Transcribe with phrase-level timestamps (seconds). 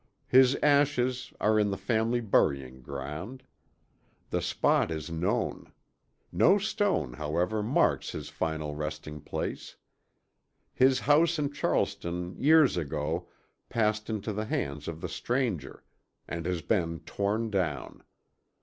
[0.25, 3.43] His ashes are in the family burying ground.
[4.31, 5.71] The spot is known.
[6.31, 9.75] No stone, however, marks his final resting place.
[10.73, 13.29] His house in Charleston years ago,
[13.69, 15.83] passed into the hands of the stranger,
[16.27, 18.01] and has been torn down.